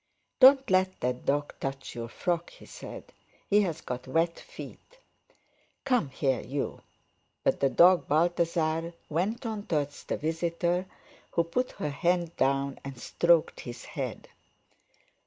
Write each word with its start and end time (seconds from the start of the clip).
"Don't 0.39 0.67
let 0.71 0.99
that 1.01 1.25
dog 1.27 1.53
touch 1.59 1.93
your 1.93 2.07
frock," 2.07 2.49
he 2.49 2.65
said; 2.65 3.13
"he's 3.51 3.81
got 3.81 4.07
wet 4.07 4.39
feet. 4.39 4.97
Come 5.85 6.09
here, 6.09 6.41
you!" 6.41 6.81
But 7.43 7.59
the 7.59 7.69
dog 7.69 8.07
Balthasar 8.07 8.93
went 9.09 9.45
on 9.45 9.67
towards 9.67 10.05
the 10.05 10.17
visitor, 10.17 10.87
who 11.33 11.43
put 11.43 11.73
her 11.73 11.91
hand 11.91 12.35
down 12.35 12.79
and 12.83 12.97
stroked 12.99 13.59
his 13.59 13.85
head. 13.85 14.27